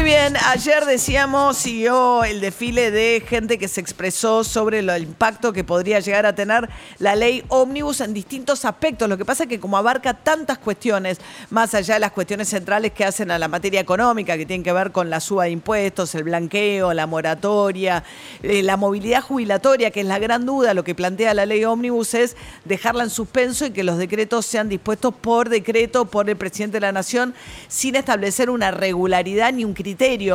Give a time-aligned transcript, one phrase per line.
[0.00, 5.52] Muy bien, ayer decíamos, siguió el desfile de gente que se expresó sobre el impacto
[5.52, 9.10] que podría llegar a tener la ley ómnibus en distintos aspectos.
[9.10, 11.18] Lo que pasa es que como abarca tantas cuestiones,
[11.50, 14.72] más allá de las cuestiones centrales que hacen a la materia económica, que tienen que
[14.72, 18.02] ver con la suba de impuestos, el blanqueo, la moratoria,
[18.42, 22.14] eh, la movilidad jubilatoria, que es la gran duda, lo que plantea la ley ómnibus
[22.14, 26.78] es dejarla en suspenso y que los decretos sean dispuestos por decreto por el presidente
[26.78, 27.34] de la Nación
[27.68, 29.89] sin establecer una regularidad ni un criterio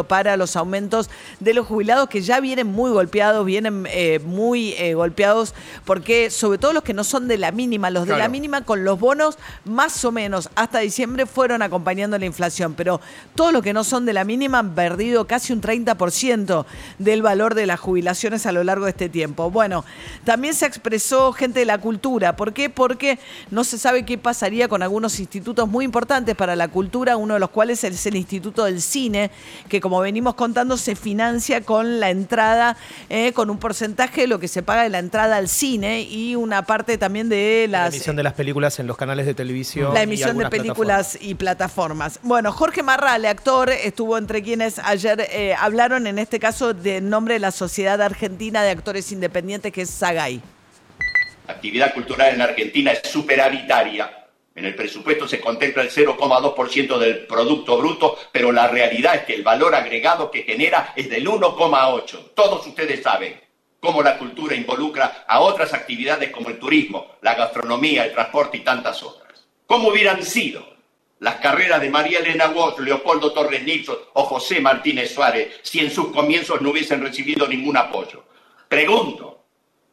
[0.07, 1.09] para los aumentos
[1.39, 5.53] de los jubilados que ya vienen muy golpeados, vienen eh, muy eh, golpeados,
[5.85, 8.83] porque sobre todo los que no son de la mínima, los de la mínima con
[8.83, 13.01] los bonos más o menos hasta diciembre fueron acompañando la inflación, pero
[13.35, 16.65] todos los que no son de la mínima han perdido casi un 30%
[16.99, 19.51] del valor de las jubilaciones a lo largo de este tiempo.
[19.51, 19.85] Bueno,
[20.23, 22.35] también se expresó gente de la cultura.
[22.35, 22.69] ¿Por qué?
[22.69, 23.19] Porque
[23.51, 27.39] no se sabe qué pasaría con algunos institutos muy importantes para la cultura, uno de
[27.39, 29.31] los cuales es el Instituto del Cine,
[29.69, 32.77] que como venimos contando se financia con la entrada,
[33.09, 36.35] eh, con un porcentaje de lo que se paga de la entrada al cine y
[36.35, 37.91] una parte también de las...
[37.91, 39.93] La emisión de las películas en los canales de televisión.
[39.93, 42.19] La emisión de películas y plataformas.
[42.23, 47.35] Bueno, Jorge Marrale, actor, estuvo entre quienes ayer eh, hablaron en este caso del nombre
[47.35, 50.41] de la Sociedad Argentina de Actores Independientes, que es SAGAI.
[51.47, 54.24] La actividad cultural en Argentina es superavitaria
[54.55, 59.35] en el presupuesto se contempla el 0,2% del Producto Bruto, pero la realidad es que
[59.35, 62.31] el valor agregado que genera es del 1,8%.
[62.33, 63.41] Todos ustedes saben
[63.81, 68.61] cómo la cultura involucra a otras actividades como el turismo, la gastronomía, el transporte y
[68.61, 69.45] tantas otras.
[69.67, 70.65] ¿Cómo hubieran sido
[71.19, 75.91] las carreras de María Elena Walsh, Leopoldo Torres Nixon o José Martínez Suárez si en
[75.91, 78.23] sus comienzos no hubiesen recibido ningún apoyo?
[78.69, 79.44] Pregunto,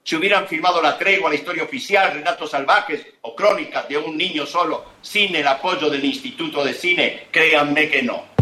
[0.05, 4.47] si hubieran firmado la tregua, la historia oficial, relatos salvajes o crónicas de un niño
[4.47, 8.33] solo sin el apoyo del Instituto de Cine, créanme que no.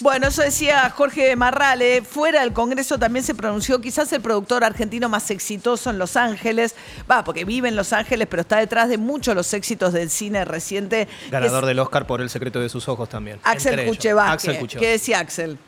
[0.00, 2.02] Bueno, eso decía Jorge Marrale.
[2.02, 6.74] Fuera del Congreso también se pronunció quizás el productor argentino más exitoso en Los Ángeles.
[7.08, 10.44] Va, porque vive en Los Ángeles, pero está detrás de muchos los éxitos del cine
[10.44, 11.06] reciente.
[11.30, 13.38] Ganador del Oscar por El secreto de sus ojos también.
[13.44, 14.66] Axel Kuchevaski.
[14.66, 15.58] ¿Qué decía Axel?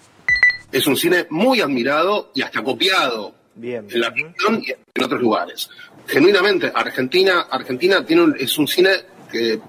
[0.73, 5.71] Es un cine muy admirado y hasta copiado en la región y en otros lugares.
[6.07, 8.91] Genuinamente, Argentina, Argentina tiene es un cine
[9.31, 9.61] que,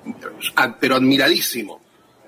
[0.79, 1.81] pero admiradísimo.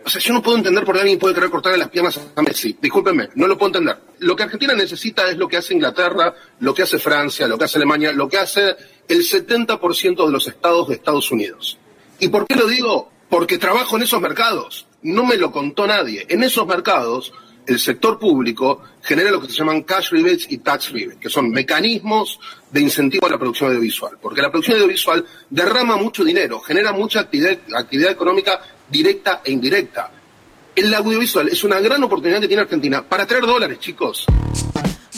[0.06, 2.42] O sea, yo no puedo entender por qué alguien puede querer cortarle las piernas a
[2.42, 2.78] Messi.
[2.82, 3.98] Discúlpenme, no lo puedo entender.
[4.20, 7.66] Lo que Argentina necesita es lo que hace Inglaterra, lo que hace Francia, lo que
[7.66, 8.76] hace Alemania, lo que hace
[9.08, 11.78] el 70% de los estados de Estados Unidos.
[12.20, 13.12] ¿Y por qué lo digo?
[13.30, 14.88] Porque trabajo en esos mercados.
[15.02, 16.26] No me lo contó nadie.
[16.30, 17.32] En esos mercados
[17.70, 21.50] el sector público genera lo que se llaman cash rebates y tax rebates, que son
[21.52, 22.40] mecanismos
[22.72, 27.22] de incentivo a la producción audiovisual, porque la producción audiovisual derrama mucho dinero, genera mucha
[27.22, 28.60] actividad, actividad económica
[28.90, 30.12] directa e indirecta.
[30.76, 34.26] El audiovisual es una gran oportunidad que tiene Argentina para traer dólares, chicos.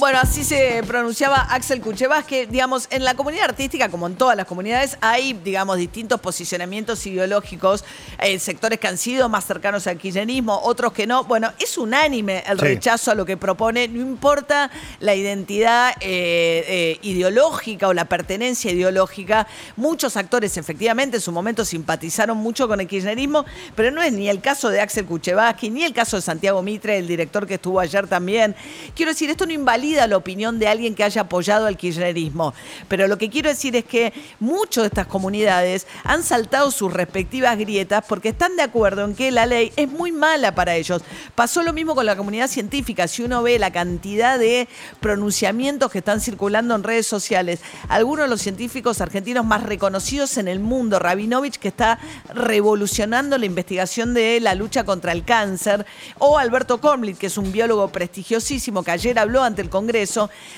[0.02, 4.36] Bueno, así se pronunciaba Axel Kuchevas, que, digamos, en la comunidad artística, como en todas
[4.36, 7.86] las comunidades, hay, digamos, distintos posicionamientos ideológicos,
[8.20, 11.26] eh, sectores que han sido más cercanos al kirchnerismo, otros que no.
[11.26, 17.00] Bueno, es unánime el rechazo a lo que propone, no importa la identidad eh, eh,
[17.04, 19.46] ideológica o la pertenencia ideológica.
[19.76, 23.46] Muchos actores, efectivamente, en su momento simpatizaron mucho con el kirchnerismo,
[23.76, 26.98] pero no es ni el caso de Axel Kuchevaski, ni el caso de Santiago Mitre,
[26.98, 28.56] el director que estuvo ayer también.
[28.96, 32.54] Quiero decir, esto no invalida la opinión de alguien que haya apoyado al kirchnerismo.
[32.88, 37.58] Pero lo que quiero decir es que muchas de estas comunidades han saltado sus respectivas
[37.58, 41.02] grietas porque están de acuerdo en que la ley es muy mala para ellos.
[41.36, 43.08] Pasó lo mismo con la comunidad científica.
[43.08, 44.68] Si uno ve la cantidad de
[45.00, 50.48] pronunciamientos que están circulando en redes sociales, algunos de los científicos argentinos más reconocidos en
[50.48, 52.00] el mundo, Rabinovich, que está
[52.34, 55.86] revolucionando la investigación de la lucha contra el cáncer,
[56.18, 59.81] o Alberto Kornblit, que es un biólogo prestigiosísimo que ayer habló ante el Congreso,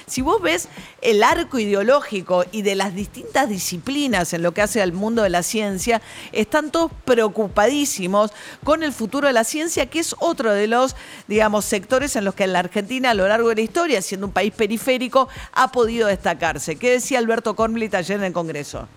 [0.05, 0.67] si vos ves
[1.01, 5.29] el arco ideológico y de las distintas disciplinas en lo que hace al mundo de
[5.29, 8.31] la ciencia, están todos preocupadísimos
[8.63, 10.95] con el futuro de la ciencia, que es otro de los,
[11.27, 14.33] digamos, sectores en los que la Argentina a lo largo de la historia, siendo un
[14.33, 16.75] país periférico, ha podido destacarse.
[16.77, 18.87] ¿Qué decía Alberto Kornblit ayer en el Congreso?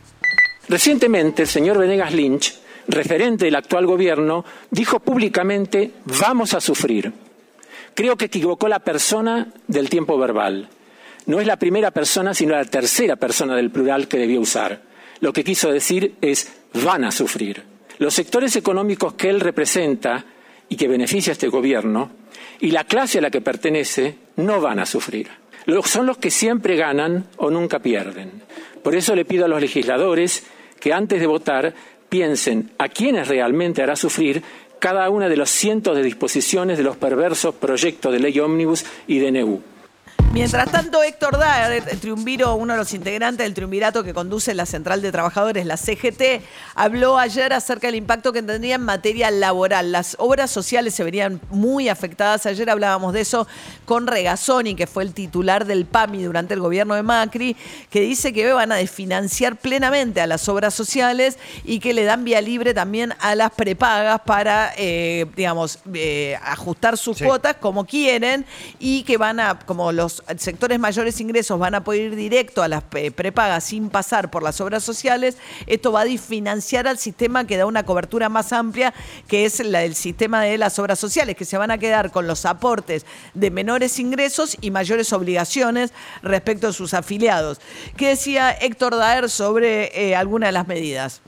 [0.68, 2.58] Recientemente, el señor Venegas Lynch,
[2.88, 7.25] referente del actual gobierno, dijo públicamente, vamos a sufrir.
[7.96, 10.68] Creo que equivocó la persona del tiempo verbal.
[11.24, 14.82] no es la primera persona, sino la tercera persona del plural que debió usar.
[15.20, 16.52] Lo que quiso decir es
[16.84, 17.64] van a sufrir.
[17.98, 20.26] Los sectores económicos que él representa
[20.68, 22.10] y que beneficia a este gobierno
[22.60, 25.28] y la clase a la que pertenece no van a sufrir.
[25.86, 28.42] Son los que siempre ganan o nunca pierden.
[28.84, 30.44] Por eso le pido a los legisladores
[30.78, 31.74] que antes de votar
[32.10, 34.42] piensen a quiénes realmente hará sufrir
[34.78, 39.18] cada una de los cientos de disposiciones de los perversos proyectos de ley ómnibus y
[39.18, 39.75] DNU.
[40.32, 44.66] Mientras tanto, Héctor Daer, el triunviro, uno de los integrantes del triunvirato que conduce la
[44.66, 46.42] Central de Trabajadores, la CGT,
[46.74, 49.92] habló ayer acerca del impacto que tendría en materia laboral.
[49.92, 52.44] Las obras sociales se verían muy afectadas.
[52.44, 53.48] Ayer hablábamos de eso
[53.86, 57.56] con Regazzoni, que fue el titular del PAMI durante el gobierno de Macri,
[57.88, 62.24] que dice que van a desfinanciar plenamente a las obras sociales y que le dan
[62.24, 68.44] vía libre también a las prepagas para, eh, digamos, eh, ajustar sus cuotas como quieren
[68.78, 72.68] y que van a, como los sectores mayores ingresos van a poder ir directo a
[72.68, 75.36] las prepagas sin pasar por las obras sociales,
[75.66, 78.94] esto va a financiar al sistema que da una cobertura más amplia,
[79.28, 82.44] que es el sistema de las obras sociales, que se van a quedar con los
[82.44, 85.92] aportes de menores ingresos y mayores obligaciones
[86.22, 87.60] respecto a sus afiliados.
[87.96, 91.20] ¿Qué decía Héctor Daer sobre eh, alguna de las medidas?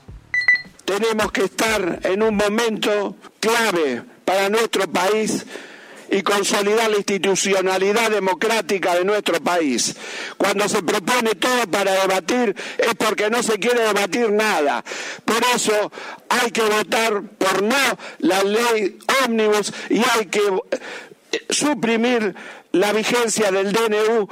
[0.85, 5.45] Tenemos que estar en un momento clave para nuestro país
[6.11, 9.95] y consolidar la institucionalidad democrática de nuestro país.
[10.37, 14.83] Cuando se propone todo para debatir es porque no se quiere debatir nada.
[15.25, 15.91] Por eso
[16.29, 17.75] hay que votar por no
[18.19, 20.41] la ley ómnibus y hay que
[21.31, 22.35] eh, suprimir
[22.71, 24.27] la vigencia del DNU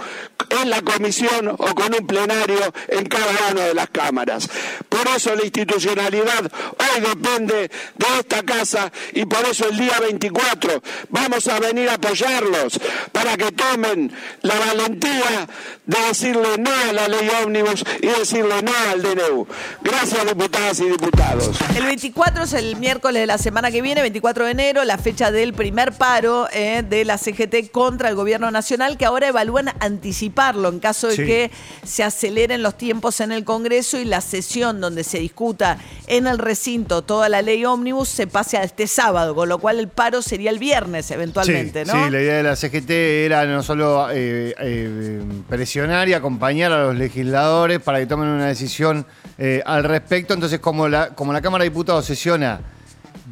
[0.61, 4.47] en la comisión o con un plenario en cada una de las cámaras.
[4.87, 10.81] Por eso la institucionalidad hoy depende de esta casa y por eso el día 24
[11.09, 12.79] vamos a venir a apoyarlos
[13.11, 14.11] para que tomen
[14.41, 15.47] la valentía
[15.85, 19.47] de decirle no a la ley ómnibus y decirle no al DNU.
[19.81, 21.57] Gracias diputadas y diputados.
[21.75, 25.31] El 24 es el miércoles de la semana que viene, 24 de enero, la fecha
[25.31, 29.69] del primer paro eh, de la CGT contra el gobierno gobierno nacional que ahora evalúan
[29.79, 31.51] anticiparlo en caso de que
[31.85, 35.77] se aceleren los tiempos en el Congreso y la sesión donde se discuta
[36.07, 39.79] en el recinto toda la ley ómnibus se pase a este sábado, con lo cual
[39.79, 42.03] el paro sería el viernes eventualmente, sí, ¿no?
[42.03, 46.83] Sí, la idea de la CGT era no solo eh, eh, presionar y acompañar a
[46.83, 49.05] los legisladores para que tomen una decisión
[49.37, 50.33] eh, al respecto.
[50.33, 52.59] Entonces, como la, como la Cámara de Diputados sesiona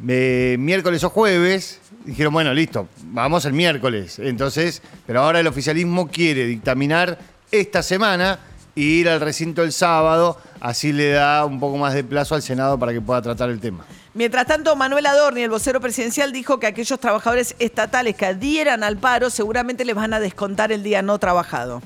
[0.00, 4.18] miércoles o jueves, dijeron, bueno, listo, vamos el miércoles.
[4.18, 7.18] Entonces, pero ahora el oficialismo quiere dictaminar
[7.50, 8.38] esta semana
[8.74, 12.42] e ir al recinto el sábado, así le da un poco más de plazo al
[12.42, 13.84] Senado para que pueda tratar el tema.
[14.14, 18.96] Mientras tanto, Manuel Adorni, el vocero presidencial, dijo que aquellos trabajadores estatales que adhieran al
[18.96, 21.82] paro seguramente les van a descontar el día no trabajado.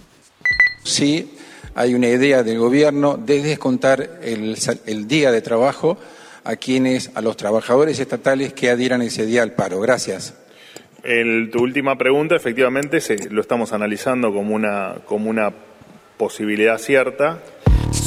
[0.85, 1.37] Sí,
[1.75, 4.57] hay una idea del gobierno de descontar el,
[4.87, 5.99] el día de trabajo
[6.45, 9.81] a quienes, a los trabajadores estatales que adhieran ese día al paro.
[9.81, 10.35] Gracias.
[11.03, 15.53] En tu última pregunta, efectivamente, se, lo estamos analizando como una, como una
[16.19, 17.39] posibilidad cierta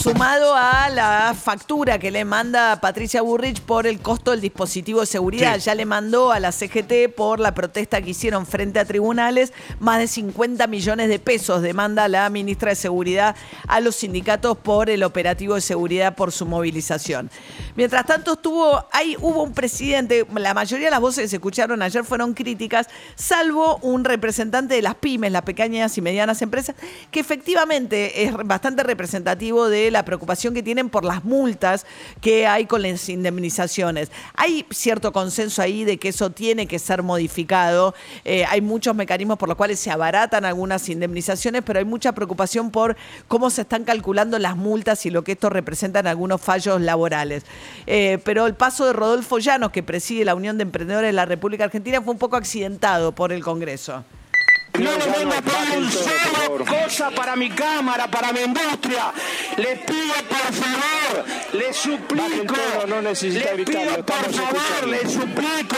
[0.03, 5.05] sumado a la factura que le manda Patricia Burrich por el costo del dispositivo de
[5.05, 5.57] seguridad.
[5.59, 9.99] Ya le mandó a la CGT por la protesta que hicieron frente a tribunales más
[9.99, 15.03] de 50 millones de pesos demanda la ministra de Seguridad a los sindicatos por el
[15.03, 17.31] operativo de seguridad por su movilización.
[17.77, 21.81] Mientras tanto estuvo, ahí hubo un presidente, la mayoría de las voces que se escucharon
[21.81, 26.75] ayer fueron críticas, salvo un representante de las pymes, las pequeñas y medianas empresas,
[27.09, 31.85] que efectivamente es bastante representativo de la preocupación que tienen por las multas
[32.19, 34.11] que hay con las indemnizaciones.
[34.35, 37.95] Hay cierto consenso ahí de que eso tiene que ser modificado.
[38.25, 42.71] Eh, hay muchos mecanismos por los cuales se abaratan algunas indemnizaciones, pero hay mucha preocupación
[42.71, 42.97] por
[43.27, 47.43] cómo se están calculando las multas y lo que esto representa en algunos fallos laborales.
[47.87, 51.25] Eh, pero el paso de Rodolfo Llanos, que preside la Unión de Emprendedores de la
[51.25, 54.03] República Argentina, fue un poco accidentado por el Congreso.
[54.79, 59.13] No le venga a pedir un solo cosa para mi cámara, para mi industria.
[59.57, 62.55] Les pido por favor, les suplico,
[62.87, 65.77] no necesita les pido por favor, les suplico,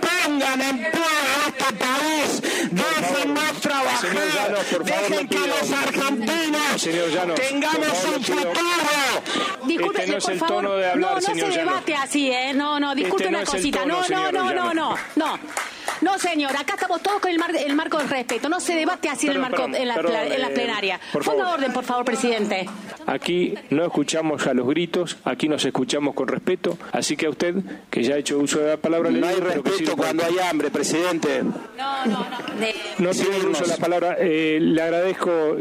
[0.00, 8.58] pongan en pie a este país, déjennos trabajar, dejen que los argentinos tengamos un futuro.
[9.66, 12.52] Disculpe, este no es el tono de hablar, no, no se debate así, ¿eh?
[12.54, 13.84] No, no, disculpe este una cosita.
[13.86, 15.38] no, no, no, no, no, no.
[16.00, 18.48] No, señor, acá estamos todos con el, mar- el marco del respeto.
[18.48, 20.54] No se debate así en, el Perdón, marco, en, la, perdón, pla- en la eh,
[20.54, 21.00] plenaria.
[21.12, 21.58] por Ponga favor.
[21.58, 22.68] orden, por favor, presidente.
[23.06, 27.54] Aquí no escuchamos a los gritos, aquí nos escuchamos con respeto, así que a usted,
[27.90, 29.96] que ya ha hecho uso de la palabra, le No hay digo, pero que respeto
[29.96, 31.42] cuando hay hambre, presidente.
[31.42, 32.60] No, no, no.
[32.60, 35.56] De- No tiene uso de la palabra, eh, le agradezco.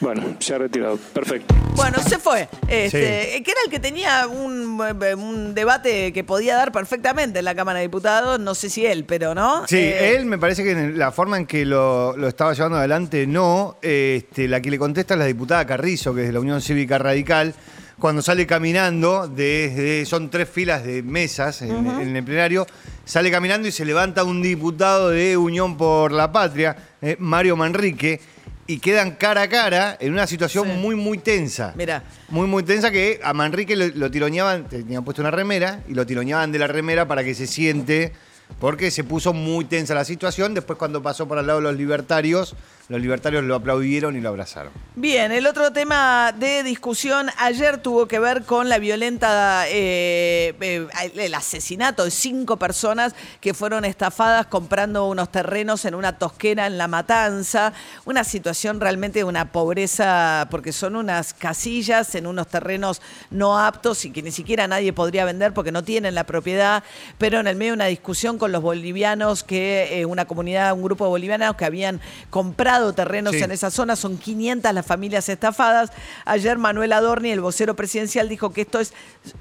[0.00, 1.54] Bueno, se ha retirado, perfecto.
[1.74, 2.48] Bueno, se fue.
[2.68, 4.80] Este, Que era el que tenía un,
[5.18, 8.38] un debate que podía dar perfectamente en la Cámara de Diputados.
[8.40, 9.66] No sé si él, pero no.
[9.66, 12.78] Sí, Eh, él me parece que en la forma en que lo, lo estaba llevando
[12.78, 13.78] adelante, no.
[13.82, 16.98] Este, la que le contesta es la diputada Carrizo, que es de la Unión Cívica
[16.98, 17.54] Radical,
[17.98, 22.66] cuando sale caminando, desde, son tres filas de mesas en el plenario,
[23.06, 28.20] sale caminando y se levanta un diputado de Unión por la Patria, eh, Mario Manrique,
[28.66, 31.72] y quedan cara a cara en una situación muy, muy tensa.
[31.76, 32.02] Mira.
[32.28, 36.06] Muy, muy tensa que a Manrique lo, lo tironeaban, tenían puesto una remera, y lo
[36.06, 38.12] tironeaban de la remera para que se siente,
[38.60, 40.54] porque se puso muy tensa la situación.
[40.54, 42.54] Después cuando pasó por al lado de los libertarios,
[42.88, 44.72] los libertarios lo aplaudieron y lo abrazaron.
[44.94, 50.86] Bien, el otro tema de discusión ayer tuvo que ver con la violenta, eh, eh,
[51.16, 56.78] el asesinato de cinco personas que fueron estafadas comprando unos terrenos en una tosquera en
[56.78, 57.72] La Matanza.
[58.04, 64.04] Una situación realmente de una pobreza, porque son unas casillas en unos terrenos no aptos
[64.04, 66.84] y que ni siquiera nadie podría vender porque no tienen la propiedad,
[67.18, 70.82] pero en el medio de una discusión con los bolivianos, que eh, una comunidad, un
[70.82, 72.00] grupo de bolivianos que habían
[72.30, 73.42] comprado terrenos Sí.
[73.42, 75.90] en esa zona, son 500 las familias estafadas.
[76.24, 78.92] Ayer Manuel Adorni, el vocero presidencial, dijo que esto es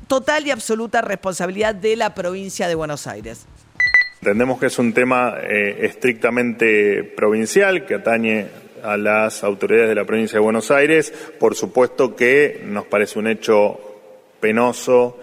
[0.08, 3.46] total y absoluta responsabilidad de la provincia de Buenos Aires.
[4.22, 8.48] Entendemos que es un tema eh, estrictamente provincial que atañe
[8.84, 11.14] a las autoridades de la provincia de Buenos Aires.
[11.40, 13.80] Por supuesto que nos parece un hecho
[14.40, 15.18] penoso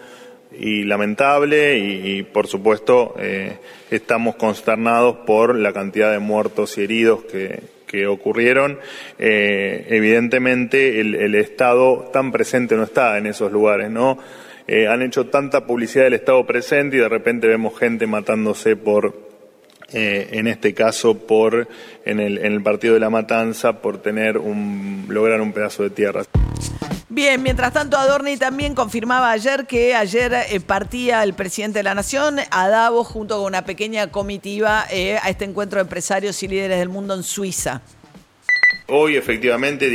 [0.59, 3.57] y lamentable y, y, por supuesto eh,
[3.91, 8.79] estamos consternados por la cantidad de muertos y heridos que, que ocurrieron.
[9.19, 14.19] Eh, evidentemente el, el Estado tan presente no está en esos lugares, ¿no?
[14.67, 19.31] Eh, han hecho tanta publicidad del Estado presente y de repente vemos gente matándose por
[19.93, 21.69] eh, en este caso por
[22.07, 25.91] en el, en el partido de la matanza por tener un lograr un pedazo de
[25.91, 26.23] tierra.
[27.15, 31.95] Bien, mientras tanto Adorni también confirmaba ayer que ayer eh, partía el presidente de la
[31.95, 36.49] Nación a Davos junto con una pequeña comitiva eh, a este encuentro de empresarios y
[36.49, 37.83] líderes del mundo en Suiza.
[38.89, 39.91] Hoy efectivamente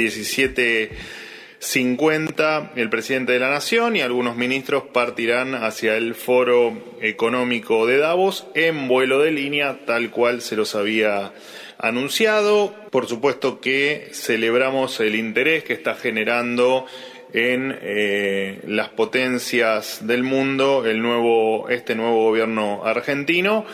[1.59, 7.97] 17.50 el presidente de la Nación y algunos ministros partirán hacia el foro económico de
[7.97, 11.33] Davos en vuelo de línea tal cual se los había
[11.79, 12.73] anunciado.
[12.91, 16.85] Por supuesto que celebramos el interés que está generando
[17.33, 23.65] en eh, las potencias del mundo el nuevo, este nuevo gobierno argentino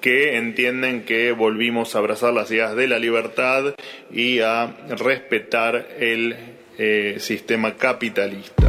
[0.00, 3.74] que entienden que volvimos a abrazar las ideas de la libertad
[4.10, 8.61] y a respetar el eh, sistema capitalista.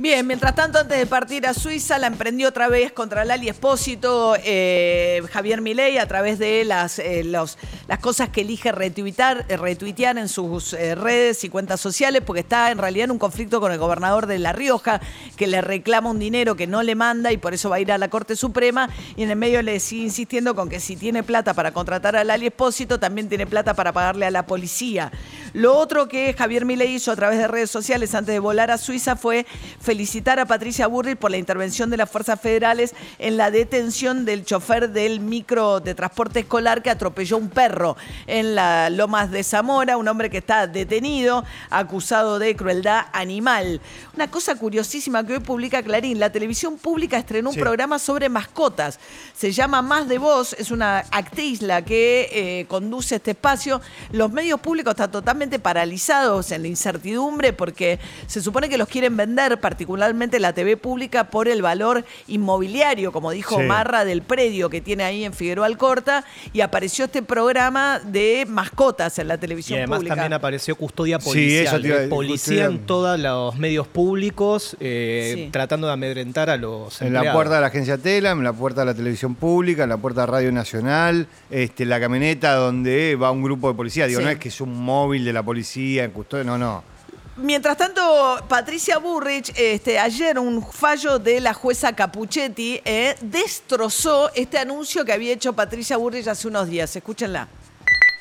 [0.00, 4.34] Bien, mientras tanto, antes de partir a Suiza, la emprendió otra vez contra Lali Espósito,
[4.42, 7.56] eh, Javier Milei, a través de las, eh, las
[8.00, 12.72] cosas que elige retuitar, eh, retuitear en sus eh, redes y cuentas sociales, porque está
[12.72, 15.00] en realidad en un conflicto con el gobernador de La Rioja,
[15.36, 17.92] que le reclama un dinero que no le manda y por eso va a ir
[17.92, 21.22] a la Corte Suprema, y en el medio le sigue insistiendo con que si tiene
[21.22, 25.12] plata para contratar a Lali Espósito, también tiene plata para pagarle a la policía.
[25.52, 28.76] Lo otro que Javier Milei hizo a través de redes sociales antes de volar a
[28.78, 29.46] Suiza fue
[29.84, 34.44] felicitar a Patricia Burrich por la intervención de las fuerzas federales en la detención del
[34.44, 39.98] chofer del micro de transporte escolar que atropelló un perro en la Lomas de Zamora,
[39.98, 43.80] un hombre que está detenido, acusado de crueldad animal.
[44.14, 47.60] Una cosa curiosísima que hoy publica Clarín, la televisión pública estrenó un Sí.
[47.60, 48.98] programa sobre mascotas.
[49.36, 53.82] Se llama Más de Voz, es una actriz la que eh, conduce este espacio.
[54.12, 59.16] Los medios públicos están totalmente paralizados en la incertidumbre porque se supone que los quieren
[59.16, 63.66] vender, particularmente la TV pública, por el valor inmobiliario, como dijo Sí.
[63.66, 66.24] Marra, del predio que tiene ahí en Figueroa Alcorta.
[66.52, 70.14] Y apareció este programa de mascotas en la Y televisión además pública.
[70.14, 71.66] también apareció custodia Sí, policial.
[71.66, 75.48] eso decir, policía en todos los medios públicos eh, Sí.
[75.50, 78.82] tratando de amedrentar a los En la puerta de la agencia Tela, en la puerta
[78.82, 83.32] de la televisión pública, en la puerta de Radio Nacional, este, la camioneta donde va
[83.32, 84.06] un grupo de policía.
[84.06, 84.24] Digo, Sí.
[84.24, 86.93] no es que es un móvil de la policía en custodia, no, no.
[87.36, 94.56] Mientras tanto, Patricia Burrich, este, ayer un fallo de la jueza Capuchetti eh, destrozó este
[94.56, 96.94] anuncio que había hecho Patricia Burrich hace unos días.
[96.94, 97.48] Escúchenla.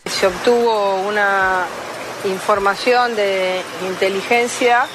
[0.09, 1.65] Se obtuvo una
[2.25, 4.87] información de inteligencia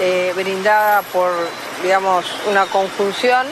[0.00, 1.32] eh, brindada por,
[1.82, 3.44] digamos, una conjunción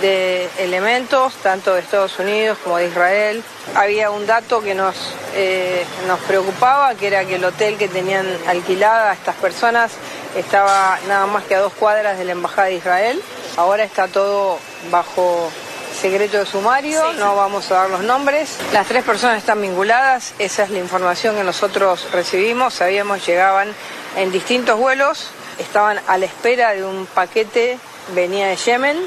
[0.00, 3.42] de elementos, tanto de Estados Unidos como de Israel.
[3.74, 4.96] Había un dato que nos,
[5.34, 9.92] eh, nos preocupaba, que era que el hotel que tenían alquilada estas personas
[10.36, 13.22] estaba nada más que a dos cuadras de la Embajada de Israel.
[13.56, 14.58] Ahora está todo
[14.90, 15.50] bajo
[15.94, 18.58] secreto de sumario, no vamos a dar los nombres.
[18.72, 23.72] Las tres personas están vinculadas, esa es la información que nosotros recibimos, sabíamos llegaban
[24.16, 27.78] en distintos vuelos, estaban a la espera de un paquete,
[28.14, 28.98] venía de Yemen,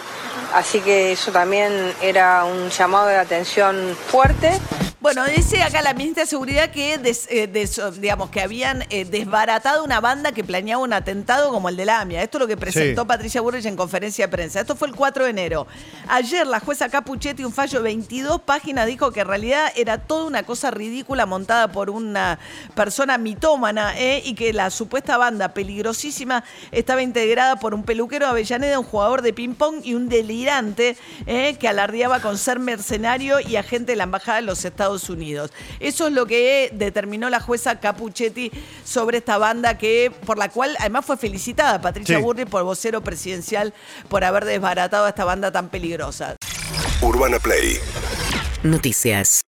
[0.53, 4.59] así que eso también era un llamado de atención fuerte.
[5.07, 9.05] Bueno, dice acá la ministra de Seguridad que, des- eh, des- digamos, que habían eh,
[9.05, 12.21] desbaratado una banda que planeaba un atentado como el de la AMIA.
[12.23, 13.07] Esto es lo que presentó Sí.
[13.07, 14.59] Patricia Burrich en conferencia de prensa.
[14.59, 15.65] Esto fue el 4 de enero.
[16.09, 20.25] Ayer la jueza Capuchetti, un fallo de 22 páginas, dijo que en realidad era toda
[20.25, 22.37] una cosa ridícula montada por una
[22.75, 24.21] persona mitómana ¿eh?
[24.25, 29.21] y que la supuesta banda peligrosísima estaba integrada por un peluquero de Avellaneda, un jugador
[29.21, 34.39] de ping-pong y un delirante que alardeaba con ser mercenario y agente de la Embajada
[34.41, 34.65] de los
[34.97, 35.51] Estados Unidos.
[35.79, 38.51] Eso es lo que determinó la jueza Capuchetti
[38.83, 42.21] sobre esta banda que por la cual además fue felicitada Patricia Sí.
[42.21, 43.73] Burri por vocero presidencial
[44.09, 46.35] por haber desbaratado a esta banda tan peligrosa.
[47.01, 47.79] Urbana Play
[48.63, 49.41] Noticias.